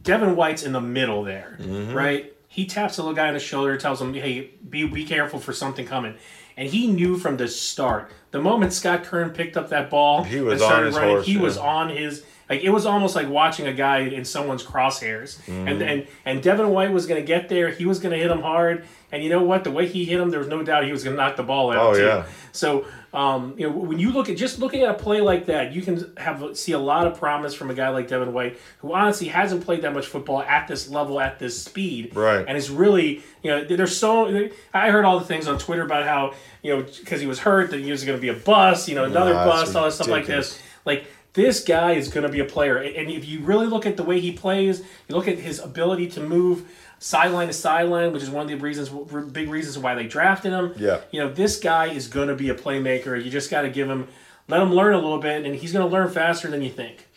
[0.00, 1.56] Devin White's in the middle there,
[1.92, 2.32] right?
[2.48, 5.52] He taps the little guy on the shoulder, tells him, "Hey, be be careful for
[5.52, 6.14] something coming."
[6.56, 8.10] And he knew from the start.
[8.32, 11.10] The moment Scott Kern picked up that ball He was and started on his running,
[11.10, 11.40] horse, he yeah.
[11.40, 15.40] was on his like it was almost like watching a guy in someone's crosshairs.
[15.42, 15.68] Mm-hmm.
[15.68, 17.70] And and and Devin White was going to get there.
[17.70, 18.84] He was going to hit him hard.
[19.12, 19.64] And you know what?
[19.64, 21.42] The way he hit him, there was no doubt he was going to knock the
[21.44, 21.78] ball out.
[21.78, 22.04] Oh, too.
[22.04, 22.26] yeah.
[22.52, 25.72] So, um, you know, when you look at just looking at a play like that,
[25.72, 28.92] you can have see a lot of promise from a guy like Devin White, who
[28.92, 32.44] honestly hasn't played that much football at this level, at this speed, Right.
[32.46, 34.48] And is really, you know, there's so.
[34.72, 37.70] I heard all the things on Twitter about how you know because he was hurt
[37.70, 39.96] that he was going to be a bust, you know, another Nah, bust, all this
[39.96, 40.60] stuff like this.
[40.84, 43.86] Like this guy is going to be a player, and and if you really look
[43.86, 46.68] at the way he plays, you look at his ability to move
[47.00, 48.88] sideline to sideline, which is one of the reasons,
[49.32, 50.72] big reasons why they drafted him.
[50.76, 51.00] Yeah.
[51.10, 53.22] You know, this guy is going to be a playmaker.
[53.22, 54.06] You just got to give him,
[54.46, 57.08] let him learn a little bit, and he's going to learn faster than you think.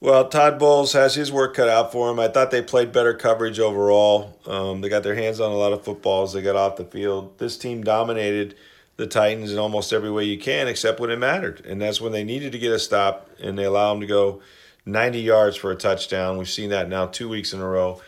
[0.00, 2.18] Well, Todd Bowles has his work cut out for him.
[2.18, 4.36] I thought they played better coverage overall.
[4.46, 6.32] Um, they got their hands on a lot of footballs.
[6.32, 7.38] They got off the field.
[7.38, 8.56] This team dominated
[8.96, 12.12] the Titans in almost every way you can, except when it mattered, and that's when
[12.12, 14.42] they needed to get a stop, and they allow them to go
[14.86, 16.36] 90 yards for a touchdown.
[16.36, 18.00] We've seen that now two weeks in a row.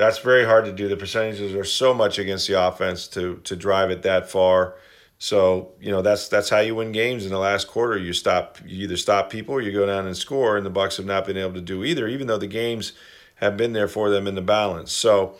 [0.00, 0.88] That's very hard to do.
[0.88, 4.74] The percentages are so much against the offense to to drive it that far.
[5.18, 7.98] So you know that's that's how you win games in the last quarter.
[7.98, 10.56] You stop, you either stop people or you go down and score.
[10.56, 12.94] And the Bucs have not been able to do either, even though the games
[13.36, 14.90] have been there for them in the balance.
[14.92, 15.36] So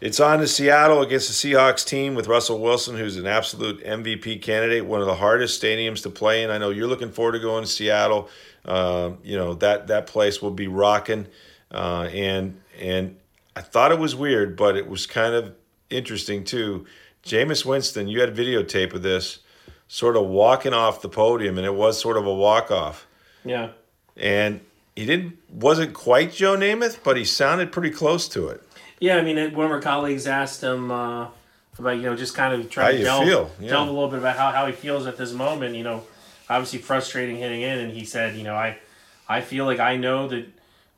[0.00, 4.40] It's on to Seattle against the Seahawks team with Russell Wilson, who's an absolute MVP
[4.40, 6.50] candidate, one of the hardest stadiums to play in.
[6.50, 8.30] I know you're looking forward to going to Seattle.
[8.64, 11.26] Uh, you know that that place will be rocking,
[11.70, 13.16] uh, and and
[13.56, 15.54] I thought it was weird, but it was kind of
[15.88, 16.86] interesting too.
[17.24, 19.40] Jameis Winston, you had videotape of this,
[19.88, 23.06] sort of walking off the podium, and it was sort of a walk off.
[23.44, 23.70] Yeah.
[24.16, 24.60] And
[24.96, 28.62] he didn't wasn't quite Joe Namath, but he sounded pretty close to it.
[29.00, 31.28] Yeah, I mean, one of our colleagues asked him uh,
[31.78, 33.50] about you know just kind of trying to delve, feel?
[33.60, 33.70] Yeah.
[33.70, 35.74] delve a little bit about how, how he feels at this moment.
[35.74, 36.04] You know,
[36.48, 38.78] obviously frustrating hitting in, and he said, you know, I
[39.28, 40.46] I feel like I know that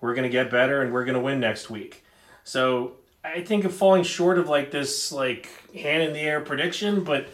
[0.01, 2.05] we're gonna get better and we're gonna win next week.
[2.45, 2.93] So
[3.25, 7.29] I think of falling short of like this like hand in the air prediction, but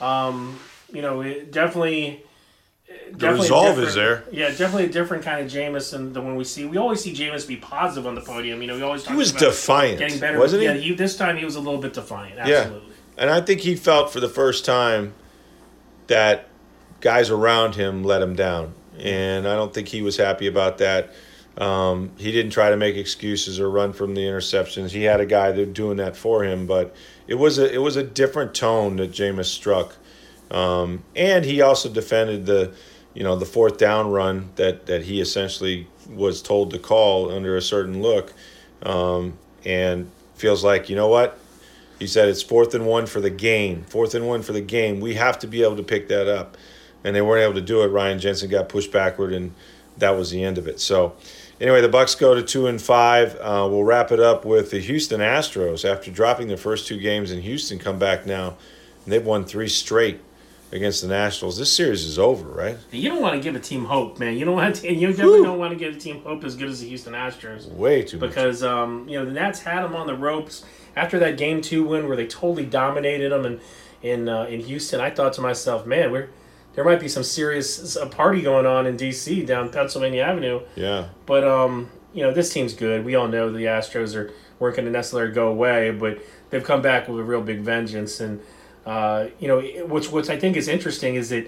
[0.00, 0.58] um,
[0.92, 2.24] you know, it definitely
[3.12, 4.24] the resolve is there.
[4.30, 6.64] Yeah, definitely a different kind of Jameis than the when we see.
[6.64, 8.60] We always see Jameis be positive on the podium.
[8.60, 10.68] You know, we always he was defiant, getting better, wasn't he?
[10.68, 12.38] Yeah, he, this time he was a little bit defiant.
[12.38, 12.88] Absolutely.
[12.88, 15.14] Yeah, and I think he felt for the first time
[16.06, 16.48] that
[17.00, 21.12] guys around him let him down, and I don't think he was happy about that.
[21.58, 24.90] Um, he didn't try to make excuses or run from the interceptions.
[24.90, 26.94] He had a guy that doing that for him, but
[27.26, 29.96] it was a it was a different tone that Jameis struck,
[30.50, 32.72] um, and he also defended the
[33.12, 37.54] you know the fourth down run that that he essentially was told to call under
[37.54, 38.32] a certain look,
[38.82, 41.38] um, and feels like you know what
[41.98, 45.00] he said it's fourth and one for the game, fourth and one for the game.
[45.00, 46.56] We have to be able to pick that up,
[47.04, 47.88] and they weren't able to do it.
[47.88, 49.52] Ryan Jensen got pushed backward, and
[49.98, 50.80] that was the end of it.
[50.80, 51.14] So.
[51.62, 53.36] Anyway, the Bucs go to two and five.
[53.36, 55.88] Uh, we'll wrap it up with the Houston Astros.
[55.88, 58.56] After dropping their first two games in Houston, come back now,
[59.04, 60.20] and they've won three straight
[60.72, 61.58] against the Nationals.
[61.58, 62.78] This series is over, right?
[62.90, 64.36] You don't want to give a team hope, man.
[64.36, 64.92] You don't want to.
[64.92, 65.44] You definitely Woo.
[65.44, 67.68] don't want to give a team hope as good as the Houston Astros.
[67.68, 70.64] Way too because um, you know the Nats had them on the ropes
[70.96, 73.60] after that game two win where they totally dominated them in
[74.02, 75.00] in uh, in Houston.
[75.00, 76.30] I thought to myself, man, we're
[76.74, 79.44] there might be some serious a party going on in D.C.
[79.44, 80.60] down Pennsylvania Avenue.
[80.74, 81.08] Yeah.
[81.26, 83.04] But um, you know, this team's good.
[83.04, 86.18] We all know the Astros are weren't going to necessarily go away, but
[86.50, 88.20] they've come back with a real big vengeance.
[88.20, 88.40] And
[88.86, 91.46] uh, you know, which which I think is interesting is that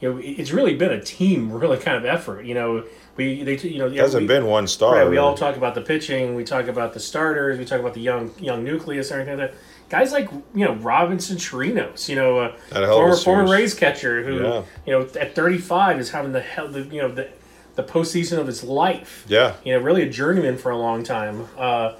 [0.00, 2.44] you know it's really been a team, really kind of effort.
[2.46, 2.84] You know,
[3.16, 4.96] we they you know it hasn't we, been one star.
[4.96, 5.08] Right.
[5.08, 6.34] We all talk about the pitching.
[6.34, 7.58] We talk about the starters.
[7.58, 9.58] We talk about the young young nucleus and everything like that
[9.92, 14.62] guys like you know Robinson Chirinos, you know, uh, former former Rays catcher who yeah.
[14.86, 17.28] you know at 35 is having the hell the you know the
[17.76, 19.24] the postseason of his life.
[19.28, 21.46] Yeah, you know, really a journeyman for a long time.
[21.58, 21.94] Uh,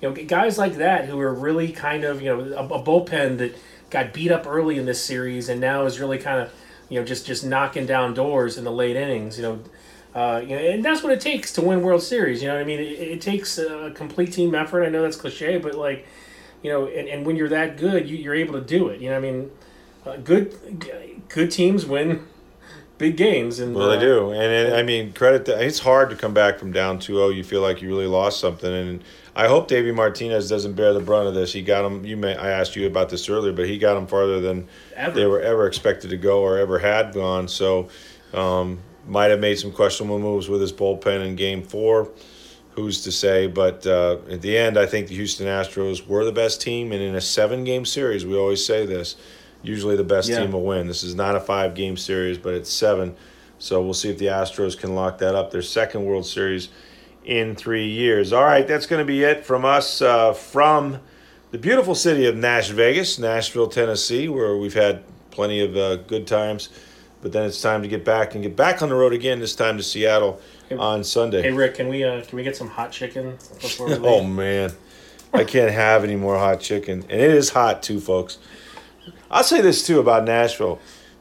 [0.00, 3.36] you know, guys like that who are really kind of you know a, a bullpen
[3.38, 3.54] that
[3.90, 6.50] got beat up early in this series and now is really kind of
[6.88, 9.38] you know just just knocking down doors in the late innings.
[9.38, 9.60] You know.
[10.14, 12.40] Uh, you know, and that's what it takes to win World Series.
[12.40, 12.78] You know what I mean?
[12.78, 14.84] It, it takes a complete team effort.
[14.84, 16.06] I know that's cliche, but like,
[16.64, 19.00] you know, and, and when you're that good, you, you're able to do it.
[19.00, 19.50] You know, I mean,
[20.06, 22.26] uh, good good teams win
[22.96, 24.30] big games, and well, uh, they do.
[24.30, 25.44] And it, I mean, credit.
[25.44, 27.36] To, it's hard to come back from down 2-0.
[27.36, 29.04] You feel like you really lost something, and
[29.36, 31.52] I hope Davey Martinez doesn't bear the brunt of this.
[31.52, 32.02] He got him.
[32.02, 35.14] You may I asked you about this earlier, but he got him farther than ever.
[35.14, 37.46] they were ever expected to go or ever had gone.
[37.46, 37.88] So.
[38.32, 42.08] Um, might have made some questionable moves with his bullpen in Game Four
[42.74, 43.46] who's to say?
[43.46, 47.00] But uh, at the end, I think the Houston Astros were the best team, and
[47.00, 49.16] in a seven-game series, we always say this.
[49.62, 50.40] Usually, the best yeah.
[50.40, 50.86] team will win.
[50.86, 53.16] This is not a five-game series, but it's seven.
[53.58, 55.50] So we'll see if the Astros can lock that up.
[55.50, 56.68] Their second World Series
[57.24, 58.32] in three years.
[58.32, 60.98] All right, that's going to be it from us uh, from
[61.50, 66.26] the beautiful city of Nash Vegas, Nashville, Tennessee, where we've had plenty of uh, good
[66.26, 66.68] times.
[67.22, 69.40] But then it's time to get back and get back on the road again.
[69.40, 71.42] This time to Seattle Hey, on Sunday.
[71.42, 74.04] Hey Rick, can we uh, can we get some hot chicken before we leave?
[74.04, 74.72] oh man,
[75.32, 78.38] I can't have any more hot chicken, and it is hot too, folks.
[79.30, 80.80] I'll say this too about Nashville.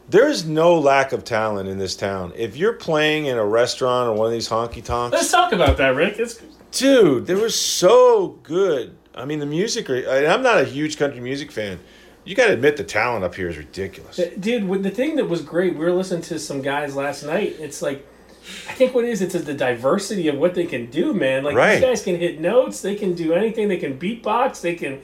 [0.10, 2.34] There is no lack of talent in this town.
[2.36, 5.78] If you're playing in a restaurant or one of these honky tonks, let's talk about
[5.78, 6.20] that, Rick.
[6.20, 6.42] It's...
[6.72, 8.96] Dude, they were so good.
[9.16, 9.90] I mean, the music.
[9.90, 11.80] I'm not a huge country music fan.
[12.26, 14.20] You got to admit the talent up here is ridiculous.
[14.40, 17.58] Dude, the thing that was great, we were listening to some guys last night.
[17.60, 18.08] It's like
[18.68, 21.44] I think what it is, it's the diversity of what they can do, man.
[21.44, 21.76] Like right.
[21.76, 25.02] these guys can hit notes, they can do anything, they can beatbox, they can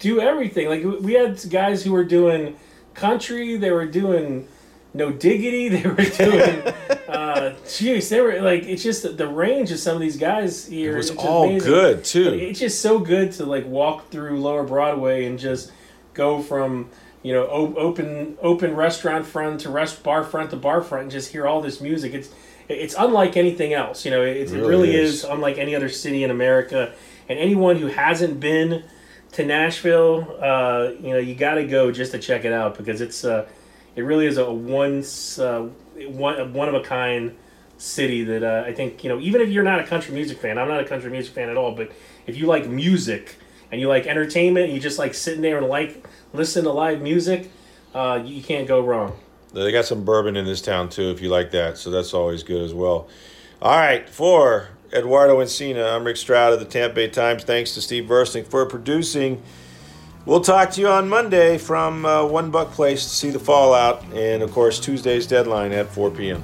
[0.00, 0.68] do everything.
[0.68, 2.56] Like we had guys who were doing
[2.94, 4.48] country, they were doing
[4.92, 6.66] no diggity, they were doing
[7.08, 10.94] uh jeez, they were like it's just the range of some of these guys here.
[10.94, 11.68] It was all amazing.
[11.68, 12.34] good too.
[12.34, 15.70] It's just so good to like walk through Lower Broadway and just
[16.12, 16.90] go from
[17.22, 21.30] you know open open restaurant front to rest bar front to bar front and just
[21.30, 22.14] hear all this music.
[22.14, 22.30] It's
[22.68, 24.04] it's unlike anything else.
[24.04, 25.14] You know, it, it really, really is.
[25.16, 25.24] is.
[25.24, 26.94] unlike any other city in America.
[27.28, 28.84] And anyone who hasn't been
[29.32, 33.00] to Nashville, uh, you know, you got to go just to check it out because
[33.00, 33.46] it's uh,
[33.96, 35.68] it really is a once uh,
[36.08, 37.36] one one of a kind
[37.78, 39.20] city that uh, I think you know.
[39.20, 41.56] Even if you're not a country music fan, I'm not a country music fan at
[41.56, 41.74] all.
[41.74, 41.92] But
[42.26, 43.36] if you like music
[43.72, 47.00] and you like entertainment, and you just like sitting there and like listen to live
[47.00, 47.50] music,
[47.94, 49.16] uh, you can't go wrong.
[49.54, 51.78] They got some bourbon in this town too, if you like that.
[51.78, 53.08] So that's always good as well.
[53.62, 57.44] All right, for Eduardo Encina, I'm Rick Stroud of the Tampa Bay Times.
[57.44, 59.40] Thanks to Steve Versnick for producing.
[60.26, 64.02] We'll talk to you on Monday from uh, One Buc Place to see the fallout,
[64.12, 66.42] and of course Tuesday's deadline at 4 p.m.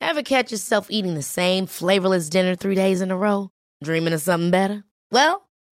[0.00, 3.50] Ever catch yourself eating the same flavorless dinner three days in a row?
[3.84, 4.84] Dreaming of something better?
[5.10, 5.45] Well,